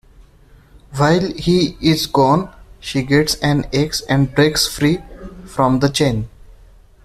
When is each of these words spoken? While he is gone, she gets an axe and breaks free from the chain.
While 0.97 1.31
he 1.33 1.77
is 1.79 2.07
gone, 2.07 2.49
she 2.79 3.03
gets 3.03 3.35
an 3.35 3.65
axe 3.71 4.01
and 4.09 4.33
breaks 4.33 4.65
free 4.67 4.97
from 5.45 5.77
the 5.79 5.89
chain. 5.89 6.27